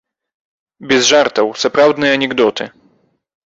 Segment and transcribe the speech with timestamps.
[0.91, 2.71] Без жартаў, сапраўдныя анекдоты.